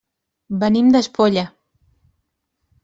[0.63, 1.45] Venim d'Espolla.